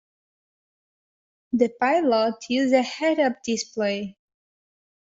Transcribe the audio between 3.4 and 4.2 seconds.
display.